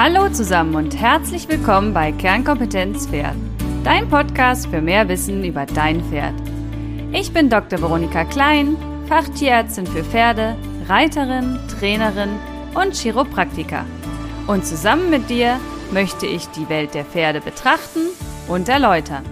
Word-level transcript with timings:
Hallo 0.00 0.28
zusammen 0.28 0.76
und 0.76 0.96
herzlich 0.96 1.48
willkommen 1.48 1.92
bei 1.92 2.12
Kernkompetenz 2.12 3.08
Pferd, 3.08 3.34
dein 3.82 4.08
Podcast 4.08 4.68
für 4.68 4.80
mehr 4.80 5.08
Wissen 5.08 5.42
über 5.42 5.66
dein 5.66 6.04
Pferd. 6.04 6.34
Ich 7.10 7.32
bin 7.32 7.50
Dr. 7.50 7.80
Veronika 7.80 8.24
Klein, 8.24 8.76
Fachtierärztin 9.08 9.88
für 9.88 10.04
Pferde, 10.04 10.56
Reiterin, 10.86 11.58
Trainerin 11.66 12.30
und 12.74 12.94
Chiropraktiker. 12.94 13.84
Und 14.46 14.64
zusammen 14.64 15.10
mit 15.10 15.28
dir 15.28 15.58
möchte 15.90 16.26
ich 16.26 16.46
die 16.46 16.68
Welt 16.68 16.94
der 16.94 17.04
Pferde 17.04 17.40
betrachten 17.40 18.02
und 18.46 18.68
erläutern. 18.68 19.24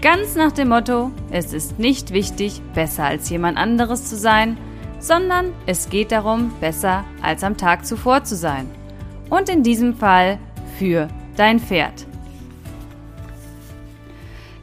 Ganz 0.00 0.36
nach 0.36 0.52
dem 0.52 0.68
Motto, 0.68 1.10
es 1.32 1.52
ist 1.52 1.80
nicht 1.80 2.12
wichtig, 2.12 2.62
besser 2.72 3.06
als 3.06 3.28
jemand 3.30 3.58
anderes 3.58 4.04
zu 4.04 4.16
sein, 4.16 4.58
sondern 5.00 5.52
es 5.66 5.88
geht 5.88 6.12
darum, 6.12 6.52
besser 6.60 7.02
als 7.20 7.42
am 7.42 7.56
Tag 7.56 7.84
zuvor 7.84 8.22
zu 8.22 8.36
sein. 8.36 8.70
Und 9.32 9.48
in 9.48 9.62
diesem 9.62 9.94
Fall 9.94 10.38
für 10.78 11.08
dein 11.36 11.58
Pferd. 11.58 12.06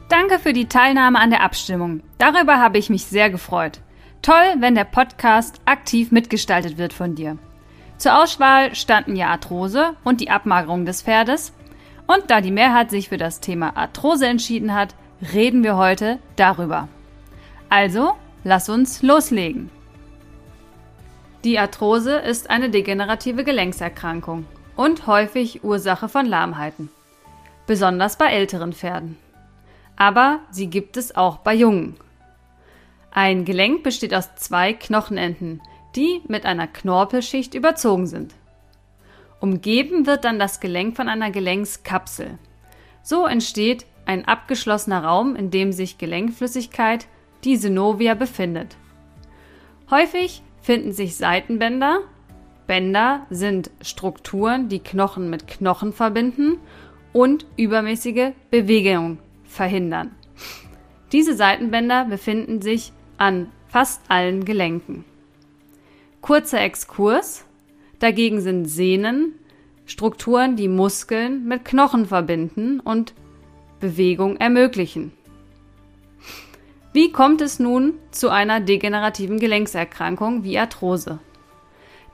Danke 0.08 0.38
für 0.38 0.52
die 0.52 0.66
Teilnahme 0.66 1.18
an 1.18 1.30
der 1.30 1.42
Abstimmung. 1.42 2.02
Darüber 2.18 2.60
habe 2.60 2.78
ich 2.78 2.88
mich 2.88 3.04
sehr 3.04 3.30
gefreut. 3.30 3.80
Toll, 4.22 4.54
wenn 4.60 4.76
der 4.76 4.84
Podcast 4.84 5.60
aktiv 5.64 6.12
mitgestaltet 6.12 6.78
wird 6.78 6.92
von 6.92 7.16
dir. 7.16 7.36
Zur 7.98 8.22
Auswahl 8.22 8.76
standen 8.76 9.16
ja 9.16 9.30
Arthrose 9.30 9.96
und 10.04 10.20
die 10.20 10.30
Abmagerung 10.30 10.84
des 10.84 11.02
Pferdes. 11.02 11.52
Und 12.06 12.30
da 12.30 12.40
die 12.40 12.52
Mehrheit 12.52 12.90
sich 12.90 13.08
für 13.08 13.18
das 13.18 13.40
Thema 13.40 13.76
Arthrose 13.76 14.28
entschieden 14.28 14.72
hat, 14.72 14.94
reden 15.32 15.64
wir 15.64 15.78
heute 15.78 16.20
darüber. 16.36 16.86
Also, 17.70 18.12
lass 18.44 18.68
uns 18.68 19.02
loslegen. 19.02 19.68
Die 21.42 21.58
Arthrose 21.58 22.18
ist 22.18 22.50
eine 22.50 22.70
degenerative 22.70 23.42
Gelenkserkrankung 23.42 24.46
und 24.80 25.06
häufig 25.06 25.62
Ursache 25.62 26.08
von 26.08 26.24
Lahmheiten. 26.24 26.88
Besonders 27.66 28.16
bei 28.16 28.28
älteren 28.28 28.72
Pferden. 28.72 29.18
Aber 29.94 30.40
sie 30.50 30.68
gibt 30.68 30.96
es 30.96 31.14
auch 31.14 31.36
bei 31.36 31.52
jungen. 31.52 31.96
Ein 33.10 33.44
Gelenk 33.44 33.82
besteht 33.82 34.14
aus 34.14 34.34
zwei 34.36 34.72
Knochenenden, 34.72 35.60
die 35.96 36.22
mit 36.28 36.46
einer 36.46 36.66
Knorpelschicht 36.66 37.52
überzogen 37.52 38.06
sind. 38.06 38.34
Umgeben 39.38 40.06
wird 40.06 40.24
dann 40.24 40.38
das 40.38 40.60
Gelenk 40.60 40.96
von 40.96 41.10
einer 41.10 41.30
Gelenkskapsel. 41.30 42.38
So 43.02 43.26
entsteht 43.26 43.84
ein 44.06 44.24
abgeschlossener 44.24 45.04
Raum, 45.04 45.36
in 45.36 45.50
dem 45.50 45.72
sich 45.72 45.98
Gelenkflüssigkeit, 45.98 47.06
die 47.44 47.58
Synovia, 47.58 48.14
befindet. 48.14 48.78
Häufig 49.90 50.42
finden 50.62 50.92
sich 50.94 51.18
Seitenbänder. 51.18 52.00
Bänder 52.70 53.26
sind 53.30 53.72
Strukturen, 53.80 54.68
die 54.68 54.78
Knochen 54.78 55.28
mit 55.28 55.48
Knochen 55.48 55.92
verbinden 55.92 56.58
und 57.12 57.44
übermäßige 57.56 58.30
Bewegung 58.48 59.18
verhindern. 59.42 60.12
Diese 61.10 61.34
Seitenbänder 61.34 62.04
befinden 62.04 62.62
sich 62.62 62.92
an 63.18 63.50
fast 63.66 64.02
allen 64.06 64.44
Gelenken. 64.44 65.04
Kurzer 66.20 66.60
Exkurs. 66.60 67.44
Dagegen 67.98 68.40
sind 68.40 68.66
Sehnen 68.66 69.34
Strukturen, 69.84 70.54
die 70.54 70.68
Muskeln 70.68 71.48
mit 71.48 71.64
Knochen 71.64 72.06
verbinden 72.06 72.78
und 72.78 73.14
Bewegung 73.80 74.36
ermöglichen. 74.36 75.10
Wie 76.92 77.10
kommt 77.10 77.40
es 77.40 77.58
nun 77.58 77.94
zu 78.12 78.28
einer 78.28 78.60
degenerativen 78.60 79.40
Gelenkserkrankung 79.40 80.44
wie 80.44 80.56
Arthrose? 80.56 81.18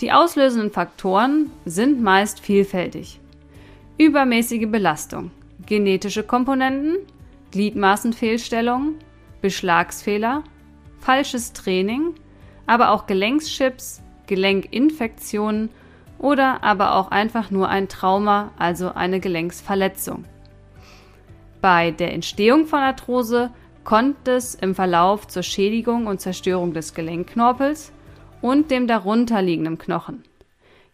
Die 0.03 0.13
auslösenden 0.13 0.71
Faktoren 0.71 1.51
sind 1.65 2.03
meist 2.03 2.41
vielfältig. 2.41 3.19
Übermäßige 3.97 4.67
Belastung, 4.67 5.31
genetische 5.65 6.23
Komponenten, 6.23 6.99
Gliedmaßenfehlstellungen, 7.51 8.97
Beschlagsfehler, 9.41 10.45
falsches 11.01 11.55
Training, 11.55 12.15
aber 12.67 12.91
auch 12.91 13.07
Gelenkschips, 13.07 14.03
Gelenkinfektionen 14.27 15.71
oder 16.19 16.63
aber 16.63 16.95
auch 16.97 17.11
einfach 17.11 17.51
nur 17.51 17.71
ein 17.71 17.89
Trauma, 17.89 18.53
also 18.59 18.93
eine 18.93 19.19
Gelenksverletzung. 19.19 20.27
Bei 21.63 21.91
der 21.91 22.13
Entstehung 22.13 22.67
von 22.67 22.81
Arthrose 22.81 23.51
kommt 23.83 24.29
es 24.29 24.55
im 24.55 24.75
Verlauf 24.75 25.27
zur 25.27 25.43
Schädigung 25.43 26.07
und 26.07 26.21
Zerstörung 26.21 26.75
des 26.75 26.93
Gelenkknorpels 26.93 27.93
und 28.41 28.71
dem 28.71 28.87
darunterliegenden 28.87 29.79
Knochen. 29.79 30.25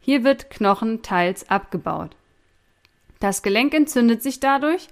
Hier 0.00 0.25
wird 0.25 0.50
Knochen 0.50 1.03
teils 1.03 1.48
abgebaut. 1.48 2.16
Das 3.20 3.42
Gelenk 3.42 3.72
entzündet 3.75 4.22
sich 4.22 4.41
dadurch 4.41 4.88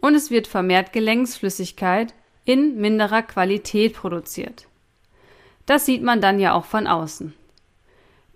und 0.00 0.14
es 0.14 0.30
wird 0.30 0.46
vermehrt 0.46 0.92
Gelenksflüssigkeit 0.92 2.14
in 2.44 2.80
minderer 2.80 3.22
Qualität 3.22 3.94
produziert. 3.94 4.66
Das 5.66 5.84
sieht 5.84 6.02
man 6.02 6.20
dann 6.20 6.38
ja 6.38 6.54
auch 6.54 6.64
von 6.64 6.86
außen. 6.86 7.34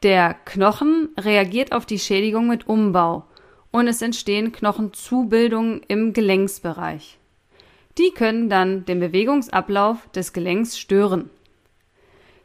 Der 0.03 0.35
Knochen 0.45 1.11
reagiert 1.19 1.73
auf 1.73 1.87
die 1.87 1.99
Schädigung 1.99 2.49
mit 2.49 2.67
Umbau 2.67 3.25
und 3.71 3.87
es 3.87 4.03
entstehen 4.03 4.53
Knochenzubildungen 4.53 5.83
im 5.89 6.13
Gelenksbereich. 6.13 7.19
Die 7.99 8.11
können 8.11 8.49
dann 8.49 8.85
den 8.85 9.01
Bewegungsablauf 9.01 10.09
des 10.11 10.33
Gelenks 10.33 10.79
stören. 10.79 11.31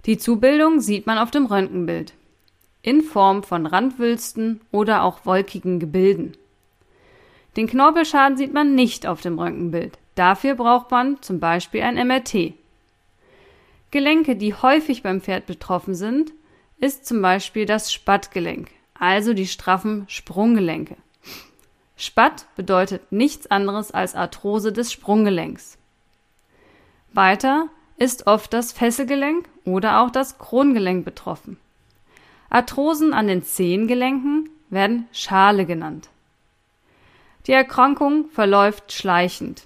Die 0.06 0.18
Zubildung 0.18 0.82
sieht 0.82 1.08
man 1.08 1.18
auf 1.18 1.32
dem 1.32 1.46
Röntgenbild 1.46 2.14
in 2.84 3.02
Form 3.02 3.42
von 3.42 3.66
Randwülsten 3.66 4.62
oder 4.72 5.04
auch 5.04 5.26
wolkigen 5.26 5.80
Gebilden. 5.80 6.38
Den 7.58 7.66
Knorpelschaden 7.66 8.38
sieht 8.38 8.54
man 8.54 8.76
nicht 8.76 9.08
auf 9.08 9.22
dem 9.22 9.40
Röntgenbild. 9.40 9.98
Dafür 10.14 10.54
braucht 10.54 10.92
man 10.92 11.20
zum 11.24 11.40
Beispiel 11.40 11.82
ein 11.82 11.96
MRT. 11.96 12.54
Gelenke, 13.90 14.36
die 14.36 14.54
häufig 14.54 15.02
beim 15.02 15.22
Pferd 15.22 15.48
betroffen 15.48 15.96
sind, 15.96 16.32
ist 16.80 17.08
zum 17.08 17.22
Beispiel 17.22 17.66
das 17.66 17.92
Spattgelenk, 17.92 18.70
also 18.94 19.34
die 19.34 19.48
straffen 19.48 20.06
Sprunggelenke. 20.08 20.96
Spatt 21.98 22.46
bedeutet 22.56 23.12
nichts 23.12 23.50
anderes 23.50 23.92
als 23.92 24.14
Arthrose 24.14 24.72
des 24.72 24.92
Sprunggelenks. 24.92 25.78
Weiter 27.14 27.70
ist 27.98 28.28
oft 28.28 28.54
das 28.54 28.72
Fesselgelenk 28.72 29.48
oder 29.64 30.02
auch 30.02 30.10
das 30.10 30.38
Krongelenk 30.38 31.06
betroffen. 31.06 31.58
Arthrosen 32.50 33.14
an 33.14 33.28
den 33.28 33.44
Zehengelenken 33.44 34.50
werden 34.70 35.08
Schale 35.12 35.66
genannt. 35.66 36.10
Die 37.48 37.52
Erkrankung 37.52 38.30
verläuft 38.30 38.92
schleichend. 38.92 39.64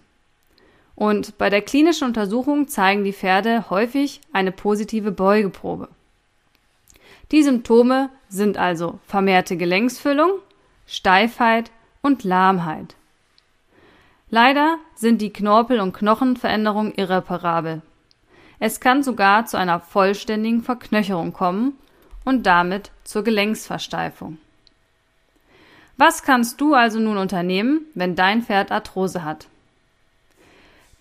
Und 0.96 1.38
bei 1.38 1.50
der 1.50 1.62
klinischen 1.62 2.06
Untersuchung 2.06 2.68
zeigen 2.68 3.04
die 3.04 3.14
Pferde 3.14 3.70
häufig 3.70 4.20
eine 4.34 4.52
positive 4.52 5.12
Beugeprobe. 5.12 5.88
Die 7.32 7.44
Symptome 7.44 8.10
sind 8.28 8.58
also 8.58 9.00
vermehrte 9.06 9.56
Gelenksfüllung, 9.56 10.32
Steifheit 10.88 11.72
und 12.02 12.24
Lahmheit. 12.24 12.96
Leider 14.30 14.78
sind 14.96 15.22
die 15.22 15.32
Knorpel- 15.32 15.80
und 15.80 15.94
Knochenveränderungen 15.94 16.94
irreparabel. 16.96 17.82
Es 18.60 18.80
kann 18.80 19.04
sogar 19.04 19.46
zu 19.46 19.58
einer 19.58 19.80
vollständigen 19.80 20.62
Verknöcherung 20.62 21.34
kommen 21.34 21.74
und 22.26 22.44
damit 22.46 22.92
zur 23.04 23.24
Gelenksversteifung. 23.24 24.38
Was 25.98 26.24
kannst 26.24 26.62
du 26.62 26.74
also 26.76 27.00
nun 27.00 27.18
unternehmen, 27.18 27.82
wenn 27.94 28.16
dein 28.16 28.42
Pferd 28.42 28.72
Arthrose 28.72 29.24
hat? 29.24 29.48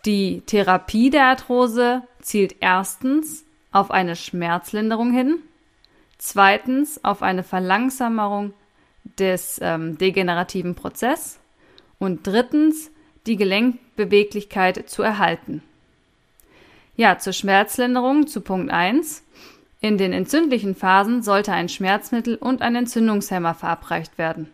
Die 0.05 0.43
Therapie 0.47 1.11
der 1.11 1.27
Arthrose 1.27 2.03
zielt 2.21 2.57
erstens 2.61 3.45
auf 3.73 3.91
eine 3.91 4.17
Schmerzlinderung 4.17 5.13
hin, 5.13 5.39
zweitens 6.19 7.04
auf 7.04 7.22
eine 7.22 7.43
Verlangsamung 7.43 8.54
des 9.19 9.61
ähm, 9.63 9.99
degenerativen 9.99 10.75
Prozesses 10.75 11.39
und 11.99 12.27
drittens 12.27 12.91
die 13.27 13.37
Gelenkbeweglichkeit 13.37 14.89
zu 14.89 15.03
erhalten. 15.03 15.63
Ja, 16.98 17.16
zur 17.16 17.33
Schmerzlinderung 17.33 18.27
zu 18.27 18.41
Punkt 18.41 18.72
1. 18.72 19.22
In 19.80 19.98
den 19.98 20.12
entzündlichen 20.12 20.74
Phasen 20.74 21.22
sollte 21.22 21.53
ein 21.53 21.68
Schmerzmittel 21.68 22.34
und 22.34 22.60
ein 22.60 22.74
Entzündungshemmer 22.74 23.54
verabreicht 23.54 24.18
werden, 24.18 24.48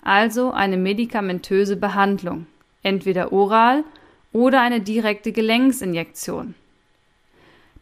also 0.00 0.52
eine 0.52 0.76
medikamentöse 0.76 1.76
Behandlung, 1.76 2.46
entweder 2.84 3.32
oral 3.32 3.82
oder 4.32 4.60
eine 4.60 4.80
direkte 4.80 5.32
Gelenksinjektion. 5.32 6.54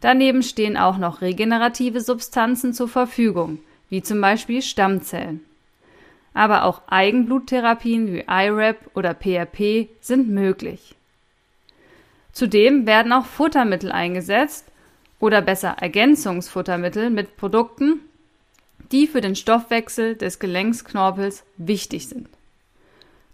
Daneben 0.01 0.41
stehen 0.41 0.77
auch 0.77 0.97
noch 0.97 1.21
regenerative 1.21 2.01
Substanzen 2.01 2.73
zur 2.73 2.87
Verfügung, 2.87 3.59
wie 3.89 4.01
zum 4.01 4.19
Beispiel 4.19 4.63
Stammzellen. 4.63 5.41
Aber 6.33 6.63
auch 6.63 6.81
Eigenbluttherapien 6.87 8.11
wie 8.11 8.23
IRAP 8.27 8.77
oder 8.95 9.13
PRP 9.13 9.89
sind 10.01 10.27
möglich. 10.27 10.96
Zudem 12.37 12.85
werden 12.85 13.13
auch 13.13 13.25
Futtermittel 13.25 13.91
eingesetzt 13.91 14.67
oder 15.19 15.41
besser 15.41 15.77
Ergänzungsfuttermittel 15.79 17.09
mit 17.09 17.35
Produkten, 17.35 18.01
die 18.91 19.07
für 19.07 19.21
den 19.21 19.35
Stoffwechsel 19.35 20.15
des 20.15 20.37
Gelenksknorpels 20.37 21.43
wichtig 21.57 22.07
sind. 22.09 22.29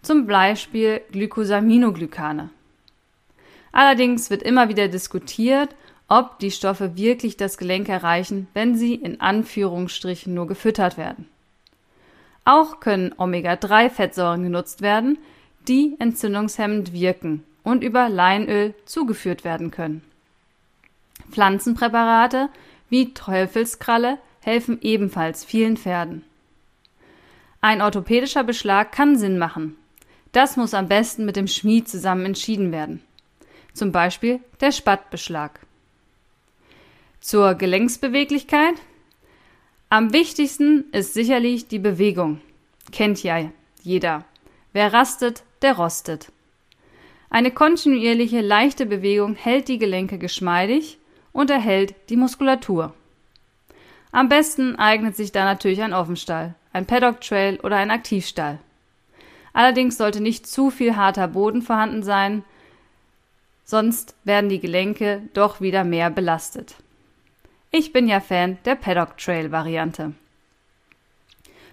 Zum 0.03 0.25
Beispiel 0.25 1.01
Glycosaminoglycane. 1.11 2.49
Allerdings 3.73 4.29
wird 4.29 4.41
immer 4.41 4.69
wieder 4.69 4.87
diskutiert, 4.87 5.75
ob 6.07 6.39
die 6.39 6.51
Stoffe 6.51 6.95
wirklich 6.95 7.35
das 7.35 7.57
Gelenk 7.57 7.89
erreichen, 7.89 8.47
wenn 8.53 8.77
sie 8.77 8.95
in 8.95 9.19
Anführungsstrichen 9.19 10.33
nur 10.33 10.47
gefüttert 10.47 10.97
werden. 10.97 11.27
Auch 12.45 12.79
können 12.79 13.13
Omega-3-Fettsäuren 13.17 14.43
genutzt 14.43 14.81
werden, 14.81 15.17
die 15.67 15.97
entzündungshemmend 15.99 16.93
wirken 16.93 17.43
und 17.63 17.83
über 17.83 18.09
Leinöl 18.09 18.73
zugeführt 18.85 19.43
werden 19.43 19.71
können. 19.71 20.03
Pflanzenpräparate 21.31 22.49
wie 22.89 23.13
Teufelskralle 23.13 24.19
helfen 24.41 24.79
ebenfalls 24.81 25.43
vielen 25.45 25.77
Pferden. 25.77 26.23
Ein 27.61 27.81
orthopädischer 27.81 28.43
Beschlag 28.43 28.91
kann 28.91 29.17
Sinn 29.17 29.37
machen. 29.37 29.77
Das 30.33 30.57
muss 30.57 30.73
am 30.73 30.89
besten 30.89 31.25
mit 31.25 31.35
dem 31.35 31.47
Schmied 31.47 31.87
zusammen 31.87 32.25
entschieden 32.25 32.71
werden. 32.71 33.01
Zum 33.73 33.91
Beispiel 33.91 34.41
der 34.59 34.71
Spattbeschlag. 34.71 35.59
Zur 37.21 37.55
Gelenksbeweglichkeit. 37.55 38.75
Am 39.89 40.11
wichtigsten 40.11 40.85
ist 40.91 41.13
sicherlich 41.13 41.67
die 41.67 41.79
Bewegung. 41.79 42.41
Kennt 42.91 43.23
ja 43.23 43.49
jeder. 43.81 44.25
Wer 44.73 44.91
rastet, 44.91 45.43
der 45.61 45.77
rostet. 45.77 46.31
Eine 47.33 47.49
kontinuierliche, 47.49 48.41
leichte 48.41 48.85
Bewegung 48.85 49.33
hält 49.33 49.67
die 49.67 49.79
Gelenke 49.79 50.19
geschmeidig 50.19 50.99
und 51.31 51.49
erhält 51.49 51.95
die 52.09 52.15
Muskulatur. 52.15 52.93
Am 54.11 54.29
besten 54.29 54.75
eignet 54.75 55.15
sich 55.15 55.31
da 55.31 55.43
natürlich 55.43 55.81
ein 55.81 55.95
Offenstall, 55.95 56.53
ein 56.73 56.85
Paddock 56.85 57.21
Trail 57.21 57.59
oder 57.61 57.77
ein 57.77 57.89
Aktivstall. 57.89 58.59
Allerdings 59.51 59.97
sollte 59.97 60.21
nicht 60.21 60.45
zu 60.45 60.69
viel 60.69 60.95
harter 60.95 61.27
Boden 61.27 61.63
vorhanden 61.63 62.03
sein, 62.03 62.43
sonst 63.63 64.15
werden 64.23 64.47
die 64.47 64.59
Gelenke 64.59 65.23
doch 65.33 65.59
wieder 65.59 65.83
mehr 65.83 66.11
belastet. 66.11 66.75
Ich 67.71 67.91
bin 67.91 68.07
ja 68.07 68.19
Fan 68.19 68.59
der 68.65 68.75
Paddock 68.75 69.17
Trail 69.17 69.51
Variante. 69.51 70.13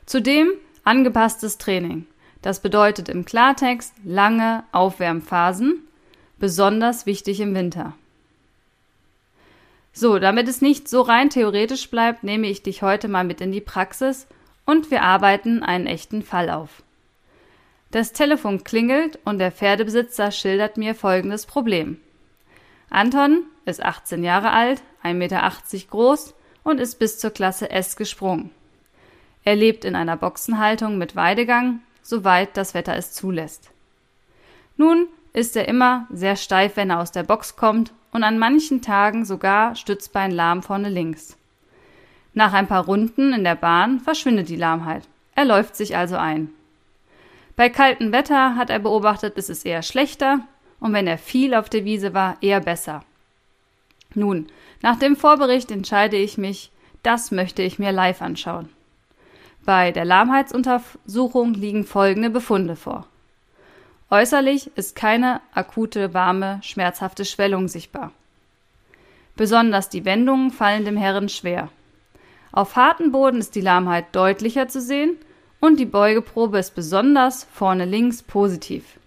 Zudem 0.06 0.52
angepasstes 0.84 1.58
Training. 1.58 2.06
Das 2.42 2.60
bedeutet 2.60 3.08
im 3.08 3.25
Klartext 3.25 3.94
lange 4.04 4.64
Aufwärmphasen, 4.72 5.82
besonders 6.38 7.06
wichtig 7.06 7.40
im 7.40 7.54
Winter. 7.54 7.94
So, 9.92 10.19
damit 10.19 10.48
es 10.48 10.62
nicht 10.62 10.88
so 10.88 11.02
rein 11.02 11.31
theoretisch 11.31 11.90
bleibt, 11.90 12.22
nehme 12.22 12.46
ich 12.46 12.62
dich 12.62 12.82
heute 12.82 13.08
mal 13.08 13.25
mit 13.25 13.40
in 13.40 13.52
die 13.52 13.60
Praxis 13.60 14.26
und 14.64 14.90
wir 14.90 15.02
arbeiten 15.02 15.62
einen 15.62 15.87
echten 15.87 16.22
Fall 16.22 16.48
auf. 16.48 16.82
Das 17.90 18.12
Telefon 18.12 18.62
klingelt 18.62 19.19
und 19.25 19.38
der 19.38 19.50
Pferdebesitzer 19.50 20.31
schildert 20.31 20.76
mir 20.76 20.94
folgendes 20.94 21.44
Problem. 21.44 21.98
Anton 22.88 23.44
ist 23.64 23.82
18 23.82 24.22
Jahre 24.22 24.52
alt, 24.52 24.82
1,80 25.02 25.14
Meter 25.14 25.52
groß 25.90 26.34
und 26.62 26.81
ist 26.81 26.98
bis 27.00 27.19
zur 27.19 27.31
Klasse 27.31 27.70
S 27.70 27.96
gesprungen. 27.96 28.50
Er 29.42 29.56
lebt 29.56 29.84
in 29.84 29.96
einer 29.96 30.16
Boxenhaltung 30.16 30.98
mit 30.98 31.16
Weidegang, 31.16 31.81
soweit 32.02 32.56
das 32.56 32.75
Wetter 32.75 32.97
es 32.97 33.12
zulässt. 33.12 33.70
Nun 34.76 35.08
ist 35.32 35.56
er 35.56 35.69
immer 35.69 36.06
sehr 36.11 36.37
steif, 36.37 36.76
wenn 36.76 36.91
er 36.91 37.00
aus 37.00 37.12
der 37.12 37.23
Box 37.23 37.56
kommt 37.56 37.93
und 38.12 38.25
an 38.25 38.38
manchen 38.38 38.82
Tagen 38.82 39.25
sogar 39.25 39.76
Stützbein 39.76 40.31
lahm 40.31 40.62
vorne 40.62 40.88
links. 40.88 41.37
Nach 42.32 42.52
ein 42.52 42.67
paar 42.67 42.85
Runden 42.85 43.32
in 43.32 43.44
der 43.44 43.56
Bahn 43.56 44.00
verschwindet 44.00 44.49
die 44.49 44.56
Lahmheit. 44.56 45.08
Er 45.35 45.44
läuft 45.44 45.76
sich 45.76 45.97
also 45.97 46.17
ein. 46.17 46.50
Bei 47.56 47.69
kaltem 47.69 48.12
Wetter 48.12 48.56
hat 48.56 48.70
er 48.70 48.79
beobachtet, 48.79 49.37
ist 49.37 49.50
es 49.50 49.64
eher 49.64 49.82
schlechter 49.82 50.41
und 50.79 50.93
wenn 50.93 51.06
er 51.06 51.19
viel 51.19 51.55
auf 51.55 51.69
der 51.69 51.85
Wiese 51.85 52.14
war, 52.14 52.37
eher 52.41 52.61
besser. 52.61 53.05
Nun, 54.14 54.47
nach 54.82 54.99
dem 54.99 55.17
Vorbericht 55.17 55.70
entscheide 55.70 56.17
ich 56.17 56.38
mich, 56.38 56.70
das 57.02 57.31
möchte 57.31 57.62
ich 57.62 57.79
mir 57.79 57.93
live 57.93 58.23
anschauen. 58.23 58.70
Bei 59.64 59.92
der 59.92 60.04
Lahmheitsuntersuchung 60.04 61.54
liegen 61.54 61.84
folgende 61.84 62.30
Befunde 62.30 62.76
vor. 62.76 63.06
Äußerlich 64.10 64.70
ist 64.76 64.96
keine 64.96 65.40
akute, 65.54 66.14
warme, 66.14 66.58
schmerzhafte 66.62 67.24
Schwellung 67.24 67.68
sichtbar. 67.68 68.12
Besonders 69.36 69.88
die 69.88 70.04
Wendungen 70.04 70.50
fallen 70.50 70.84
dem 70.84 70.96
Herren 70.96 71.28
schwer. 71.28 71.68
Auf 72.52 72.74
harten 72.74 73.12
Boden 73.12 73.38
ist 73.38 73.54
die 73.54 73.60
Lahmheit 73.60 74.06
deutlicher 74.12 74.66
zu 74.66 74.80
sehen 74.80 75.16
und 75.60 75.78
die 75.78 75.86
Beugeprobe 75.86 76.58
ist 76.58 76.74
besonders 76.74 77.44
vorne 77.52 77.84
links 77.84 78.22
positiv. 78.22 78.98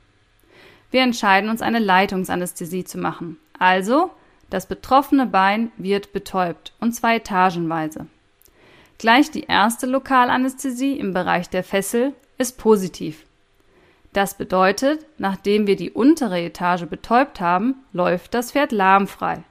Wir 0.91 1.01
entscheiden 1.01 1.49
uns 1.49 1.61
eine 1.61 1.79
Leitungsanästhesie 1.79 2.85
zu 2.85 2.97
machen. 2.97 3.37
Also, 3.59 4.11
das 4.49 4.67
betroffene 4.67 5.25
Bein 5.25 5.71
wird 5.77 6.13
betäubt 6.13 6.73
und 6.79 6.93
zwar 6.93 7.15
etagenweise. 7.15 8.05
Gleich 8.97 9.31
die 9.31 9.43
erste 9.43 9.85
Lokalanästhesie 9.85 10.97
im 10.97 11.13
Bereich 11.13 11.49
der 11.49 11.63
Fessel 11.63 12.13
ist 12.37 12.57
positiv. 12.57 13.25
Das 14.13 14.35
bedeutet, 14.35 15.05
nachdem 15.17 15.65
wir 15.65 15.75
die 15.75 15.91
untere 15.91 16.39
Etage 16.39 16.85
betäubt 16.85 17.41
haben, 17.41 17.75
läuft 17.91 18.33
das 18.33 18.51
Pferd 18.51 18.71
lahmfrei. 18.71 19.43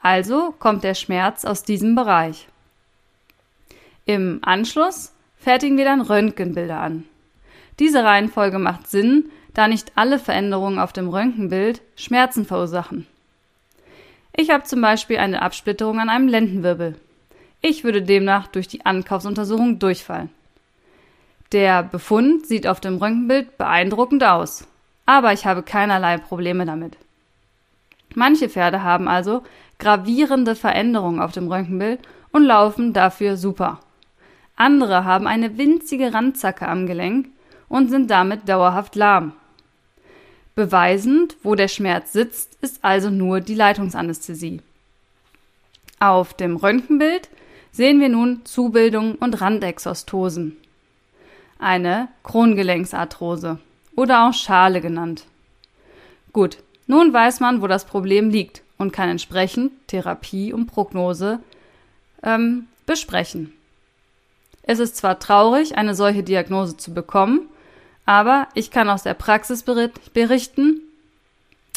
Also 0.00 0.54
kommt 0.58 0.84
der 0.84 0.94
Schmerz 0.94 1.44
aus 1.44 1.64
diesem 1.64 1.94
Bereich. 1.94 2.48
Im 4.04 4.38
Anschluss 4.42 5.12
fertigen 5.36 5.76
wir 5.76 5.84
dann 5.84 6.00
Röntgenbilder 6.00 6.78
an. 6.78 7.04
Diese 7.78 8.04
Reihenfolge 8.04 8.58
macht 8.58 8.88
Sinn, 8.88 9.30
da 9.54 9.68
nicht 9.68 9.92
alle 9.96 10.18
Veränderungen 10.18 10.78
auf 10.78 10.92
dem 10.92 11.08
Röntgenbild 11.08 11.82
Schmerzen 11.96 12.44
verursachen. 12.44 13.06
Ich 14.34 14.50
habe 14.50 14.64
zum 14.64 14.80
Beispiel 14.80 15.18
eine 15.18 15.42
Absplitterung 15.42 16.00
an 16.00 16.08
einem 16.08 16.28
Lendenwirbel. 16.28 16.96
Ich 17.62 17.84
würde 17.84 18.02
demnach 18.02 18.48
durch 18.48 18.66
die 18.66 18.84
Ankaufsuntersuchung 18.84 19.78
durchfallen. 19.78 20.30
Der 21.52 21.84
Befund 21.84 22.46
sieht 22.46 22.66
auf 22.66 22.80
dem 22.80 22.96
Röntgenbild 22.96 23.56
beeindruckend 23.56 24.24
aus, 24.24 24.66
aber 25.06 25.32
ich 25.32 25.46
habe 25.46 25.62
keinerlei 25.62 26.18
Probleme 26.18 26.66
damit. 26.66 26.96
Manche 28.14 28.48
Pferde 28.48 28.82
haben 28.82 29.06
also 29.06 29.42
gravierende 29.78 30.56
Veränderungen 30.56 31.20
auf 31.20 31.32
dem 31.32 31.46
Röntgenbild 31.46 32.00
und 32.32 32.44
laufen 32.44 32.92
dafür 32.92 33.36
super. 33.36 33.80
Andere 34.56 35.04
haben 35.04 35.26
eine 35.26 35.56
winzige 35.56 36.12
Randzacke 36.12 36.66
am 36.66 36.86
Gelenk 36.86 37.28
und 37.68 37.90
sind 37.90 38.10
damit 38.10 38.48
dauerhaft 38.48 38.96
lahm. 38.96 39.32
Beweisend, 40.54 41.36
wo 41.42 41.54
der 41.54 41.68
Schmerz 41.68 42.12
sitzt, 42.12 42.58
ist 42.60 42.84
also 42.84 43.08
nur 43.08 43.40
die 43.40 43.54
Leitungsanästhesie. 43.54 44.60
Auf 46.00 46.34
dem 46.34 46.56
Röntgenbild 46.56 47.28
sehen 47.72 48.00
wir 48.00 48.08
nun 48.08 48.44
Zubildungen 48.44 49.16
und 49.16 49.40
Randexostosen. 49.40 50.56
Eine 51.58 52.08
Krongelenksarthrose 52.22 53.58
oder 53.96 54.28
auch 54.28 54.34
Schale 54.34 54.80
genannt. 54.80 55.24
Gut, 56.32 56.58
nun 56.86 57.12
weiß 57.12 57.40
man, 57.40 57.62
wo 57.62 57.66
das 57.66 57.84
Problem 57.84 58.30
liegt 58.30 58.62
und 58.78 58.92
kann 58.92 59.08
entsprechend 59.08 59.72
Therapie 59.88 60.52
und 60.52 60.66
Prognose 60.66 61.40
ähm, 62.22 62.66
besprechen. 62.86 63.52
Es 64.62 64.78
ist 64.78 64.96
zwar 64.96 65.18
traurig, 65.18 65.76
eine 65.76 65.94
solche 65.94 66.22
Diagnose 66.22 66.76
zu 66.76 66.94
bekommen, 66.94 67.48
aber 68.04 68.48
ich 68.54 68.70
kann 68.70 68.88
aus 68.88 69.02
der 69.02 69.14
Praxis 69.14 69.64
berichten, 69.64 70.81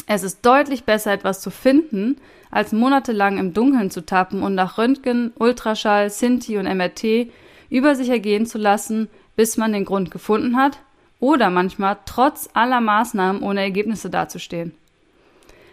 es 0.06 0.22
ist 0.22 0.46
deutlich 0.46 0.84
besser, 0.84 1.12
etwas 1.12 1.40
zu 1.40 1.50
finden, 1.50 2.16
als 2.50 2.72
monatelang 2.72 3.38
im 3.38 3.52
Dunkeln 3.52 3.90
zu 3.90 4.06
tappen 4.06 4.42
und 4.42 4.54
nach 4.54 4.78
Röntgen, 4.78 5.32
Ultraschall, 5.36 6.10
Sinti 6.10 6.58
und 6.58 6.66
MRT 6.66 7.30
über 7.68 7.96
sich 7.96 8.08
ergehen 8.08 8.46
zu 8.46 8.58
lassen, 8.58 9.08
bis 9.34 9.56
man 9.56 9.72
den 9.72 9.84
Grund 9.84 10.10
gefunden 10.10 10.56
hat, 10.56 10.78
oder 11.18 11.50
manchmal 11.50 11.96
trotz 12.06 12.48
aller 12.54 12.80
Maßnahmen 12.80 13.42
ohne 13.42 13.60
Ergebnisse 13.60 14.10
dazustehen. 14.10 14.74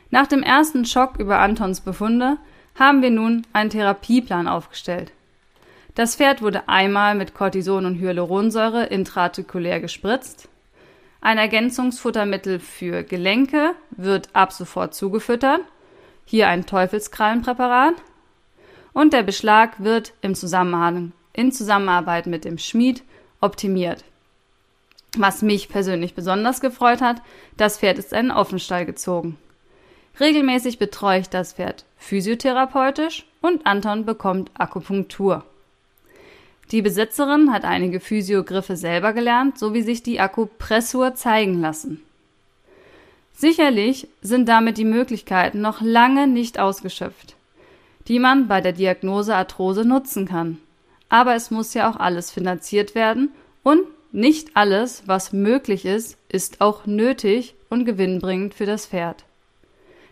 Nach 0.10 0.28
dem 0.28 0.42
ersten 0.42 0.86
Schock 0.86 1.20
über 1.20 1.40
Antons 1.40 1.82
Befunde 1.82 2.38
haben 2.78 3.02
wir 3.02 3.12
nun 3.12 3.46
einen 3.54 3.70
Therapieplan 3.70 4.48
aufgestellt. 4.48 5.12
Das 5.96 6.16
Pferd 6.16 6.42
wurde 6.42 6.68
einmal 6.68 7.14
mit 7.14 7.36
Cortison 7.36 7.86
und 7.86 8.00
Hyaluronsäure 8.00 8.86
intraartikulär 8.86 9.80
gespritzt. 9.80 10.50
Ein 11.24 11.38
Ergänzungsfuttermittel 11.38 12.60
für 12.60 13.02
Gelenke 13.04 13.76
wird 13.92 14.28
ab 14.34 14.52
sofort 14.52 14.94
zugefüttert. 14.94 15.62
Hier 16.26 16.50
ein 16.50 16.66
Teufelskrallenpräparat. 16.66 17.94
Und 18.92 19.14
der 19.14 19.24
Beschlag 19.24 19.82
wird 19.82 20.12
im 20.20 20.36
Zusammenhang, 20.36 21.14
in 21.32 21.54
Zusammenarbeit 21.54 22.28
mit 22.28 22.44
dem 22.44 22.58
Schmied 22.58 23.04
optimiert. 23.40 24.04
Was 25.16 25.42
mich 25.42 25.70
persönlich 25.70 26.14
besonders 26.14 26.60
gefreut 26.60 27.00
hat, 27.00 27.22
das 27.56 27.78
Pferd 27.78 28.00
ist 28.00 28.12
in 28.12 28.20
einen 28.20 28.32
Offenstall 28.32 28.86
gezogen. 28.86 29.38
Regelmäßig 30.20 30.78
betreue 30.78 31.22
ich 31.22 31.30
das 31.30 31.54
Pferd 31.54 31.86
physiotherapeutisch 32.00 33.26
und 33.40 33.66
Anton 33.66 34.04
bekommt 34.04 34.52
Akupunktur. 34.56 35.46
Die 36.74 36.82
Besitzerin 36.82 37.54
hat 37.54 37.66
einige 37.66 38.00
Physiogriffe 38.00 38.76
selber 38.76 39.14
gelernt, 39.14 39.60
sowie 39.60 39.84
sich 39.84 40.02
die 40.02 40.20
Akupressur 40.20 41.14
zeigen 41.14 41.62
lassen. 41.62 42.02
Sicherlich 43.32 44.08
sind 44.24 44.50
damit 44.50 44.80
die 44.80 44.84
Möglichkeiten 44.84 45.62
noch 45.62 45.82
lange 45.82 46.26
nicht 46.26 46.58
ausgeschöpft, 46.58 47.36
die 48.08 48.18
man 48.18 48.48
bei 48.48 48.60
der 48.60 48.74
Diagnose 48.74 49.36
Arthrose 49.36 49.86
nutzen 49.86 50.28
kann. 50.28 50.58
Aber 51.10 51.36
es 51.36 51.52
muss 51.52 51.76
ja 51.76 51.92
auch 51.92 51.98
alles 51.98 52.32
finanziert 52.32 52.96
werden 52.96 53.30
und 53.62 53.82
nicht 54.12 54.58
alles, 54.58 55.04
was 55.06 55.32
möglich 55.32 55.86
ist, 55.86 56.18
ist 56.28 56.60
auch 56.60 56.88
nötig 56.88 57.54
und 57.70 57.86
gewinnbringend 57.86 58.56
für 58.56 58.66
das 58.66 58.88
Pferd. 58.88 59.26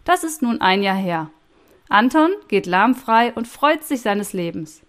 Das 0.06 0.24
ist 0.24 0.44
nun 0.44 0.62
ein 0.62 0.84
Jahr 0.84 0.96
her. 0.96 1.32
Anton 1.89 2.30
geht 2.50 2.68
lahmfrei 2.68 3.34
und 3.34 3.48
freut 3.48 3.84
sich 3.84 4.01
seines 4.01 4.34
Lebens. 4.34 4.82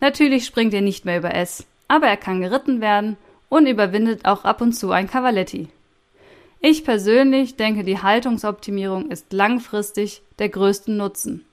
Natürlich 0.00 0.46
springt 0.46 0.74
er 0.74 0.80
nicht 0.80 1.04
mehr 1.04 1.18
über 1.18 1.34
S, 1.34 1.66
aber 1.88 2.06
er 2.06 2.16
kann 2.16 2.40
geritten 2.40 2.80
werden 2.80 3.16
und 3.48 3.66
überwindet 3.66 4.24
auch 4.24 4.44
ab 4.44 4.60
und 4.60 4.72
zu 4.72 4.90
ein 4.90 5.08
Cavaletti. 5.08 5.68
Ich 6.60 6.84
persönlich 6.84 7.56
denke, 7.56 7.84
die 7.84 8.02
Haltungsoptimierung 8.02 9.10
ist 9.10 9.32
langfristig 9.32 10.22
der 10.38 10.50
größte 10.50 10.92
Nutzen 10.92 11.44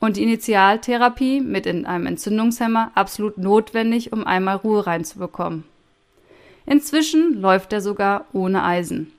und 0.00 0.16
die 0.16 0.22
Initialtherapie 0.22 1.40
mit 1.40 1.66
in 1.66 1.86
einem 1.86 2.06
Entzündungshemmer 2.06 2.90
absolut 2.94 3.38
notwendig, 3.38 4.12
um 4.12 4.26
einmal 4.26 4.56
Ruhe 4.56 4.86
reinzubekommen. 4.86 5.64
Inzwischen 6.66 7.40
läuft 7.40 7.72
er 7.72 7.80
sogar 7.80 8.26
ohne 8.32 8.64
Eisen. 8.64 9.12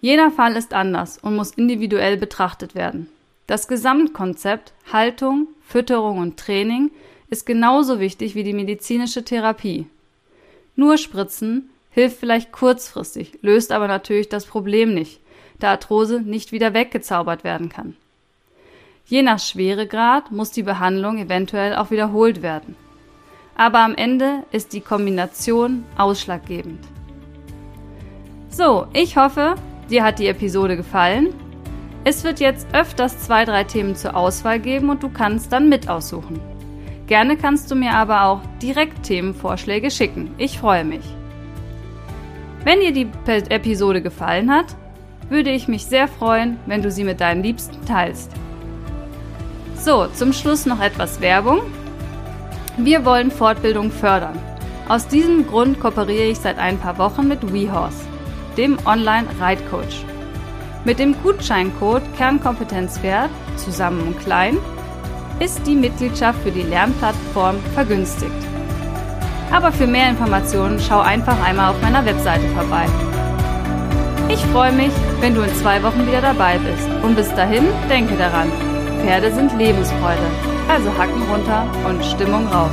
Jeder 0.00 0.32
Fall 0.32 0.56
ist 0.56 0.74
anders 0.74 1.18
und 1.18 1.36
muss 1.36 1.52
individuell 1.52 2.16
betrachtet 2.16 2.74
werden. 2.74 3.08
Das 3.46 3.68
Gesamtkonzept 3.68 4.72
Haltung, 4.92 5.46
Fütterung 5.72 6.18
und 6.18 6.38
Training 6.38 6.90
ist 7.30 7.46
genauso 7.46 7.98
wichtig 7.98 8.34
wie 8.34 8.44
die 8.44 8.52
medizinische 8.52 9.24
Therapie. 9.24 9.86
Nur 10.76 10.98
Spritzen 10.98 11.70
hilft 11.90 12.20
vielleicht 12.20 12.52
kurzfristig, 12.52 13.38
löst 13.40 13.72
aber 13.72 13.88
natürlich 13.88 14.28
das 14.28 14.44
Problem 14.44 14.92
nicht, 14.92 15.18
da 15.58 15.70
Arthrose 15.70 16.20
nicht 16.20 16.52
wieder 16.52 16.74
weggezaubert 16.74 17.42
werden 17.42 17.70
kann. 17.70 17.96
Je 19.06 19.22
nach 19.22 19.38
Schweregrad 19.38 20.30
muss 20.30 20.50
die 20.50 20.62
Behandlung 20.62 21.16
eventuell 21.16 21.74
auch 21.74 21.90
wiederholt 21.90 22.42
werden. 22.42 22.76
Aber 23.56 23.78
am 23.78 23.94
Ende 23.94 24.44
ist 24.52 24.74
die 24.74 24.82
Kombination 24.82 25.84
ausschlaggebend. 25.96 26.80
So, 28.50 28.86
ich 28.92 29.16
hoffe, 29.16 29.54
dir 29.88 30.04
hat 30.04 30.18
die 30.18 30.26
Episode 30.26 30.76
gefallen. 30.76 31.32
Es 32.04 32.24
wird 32.24 32.40
jetzt 32.40 32.66
öfters 32.72 33.18
zwei, 33.20 33.44
drei 33.44 33.62
Themen 33.62 33.94
zur 33.94 34.16
Auswahl 34.16 34.58
geben 34.58 34.90
und 34.90 35.02
du 35.02 35.08
kannst 35.08 35.52
dann 35.52 35.68
mit 35.68 35.88
aussuchen. 35.88 36.40
Gerne 37.06 37.36
kannst 37.36 37.70
du 37.70 37.76
mir 37.76 37.92
aber 37.92 38.24
auch 38.24 38.40
direkt 38.60 39.04
Themenvorschläge 39.04 39.90
schicken. 39.90 40.34
Ich 40.38 40.58
freue 40.58 40.84
mich. 40.84 41.04
Wenn 42.64 42.80
dir 42.80 42.92
die 42.92 43.08
Episode 43.26 44.02
gefallen 44.02 44.50
hat, 44.50 44.66
würde 45.28 45.50
ich 45.50 45.68
mich 45.68 45.86
sehr 45.86 46.08
freuen, 46.08 46.58
wenn 46.66 46.82
du 46.82 46.90
sie 46.90 47.04
mit 47.04 47.20
deinen 47.20 47.42
Liebsten 47.42 47.84
teilst. 47.86 48.32
So, 49.76 50.06
zum 50.08 50.32
Schluss 50.32 50.66
noch 50.66 50.80
etwas 50.80 51.20
Werbung. 51.20 51.60
Wir 52.76 53.04
wollen 53.04 53.30
Fortbildung 53.30 53.90
fördern. 53.90 54.38
Aus 54.88 55.06
diesem 55.06 55.46
Grund 55.46 55.78
kooperiere 55.80 56.30
ich 56.30 56.38
seit 56.38 56.58
ein 56.58 56.78
paar 56.78 56.98
Wochen 56.98 57.28
mit 57.28 57.52
WeHorse, 57.52 58.04
dem 58.56 58.78
Online-Reitcoach. 58.86 60.11
Mit 60.84 60.98
dem 60.98 61.14
Gutscheincode 61.22 62.02
Kernkompetenzwert 62.16 63.30
zusammen 63.54 64.00
und 64.08 64.18
klein 64.18 64.58
ist 65.38 65.64
die 65.64 65.76
Mitgliedschaft 65.76 66.40
für 66.42 66.50
die 66.50 66.62
Lernplattform 66.62 67.56
vergünstigt. 67.74 68.32
Aber 69.52 69.70
für 69.70 69.86
mehr 69.86 70.08
Informationen 70.08 70.80
schau 70.80 71.00
einfach 71.00 71.40
einmal 71.44 71.70
auf 71.70 71.80
meiner 71.82 72.04
Webseite 72.04 72.48
vorbei. 72.48 72.86
Ich 74.28 74.40
freue 74.46 74.72
mich, 74.72 74.92
wenn 75.20 75.36
du 75.36 75.42
in 75.42 75.54
zwei 75.54 75.80
Wochen 75.84 76.04
wieder 76.06 76.20
dabei 76.20 76.58
bist. 76.58 76.88
Und 77.02 77.14
bis 77.14 77.32
dahin 77.34 77.64
denke 77.88 78.16
daran, 78.16 78.50
Pferde 79.02 79.32
sind 79.32 79.56
Lebensfreude. 79.56 80.26
Also 80.68 80.90
Hacken 80.98 81.22
runter 81.30 81.64
und 81.88 82.04
Stimmung 82.04 82.48
rauf. 82.48 82.70